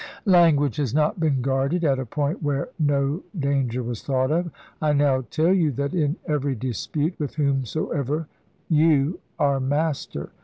Language 0.25 0.77
has 0.77 0.95
not 0.95 1.19
been 1.19 1.43
guarded 1.43 1.83
at 1.83 1.99
a 1.99 2.07
point 2.07 2.41
where 2.41 2.69
no 2.79 3.21
danger 3.39 3.83
was 3.83 4.01
thought 4.01 4.31
of. 4.31 4.49
I 4.81 4.93
now 4.93 5.25
teU 5.29 5.51
you 5.51 5.71
that 5.73 5.93
in 5.93 6.15
every 6.25 6.55
dispute, 6.55 7.13
with 7.19 7.35
whomsoever, 7.35 8.27
you 8.67 9.19
are 9.37 9.59
master. 9.59 10.31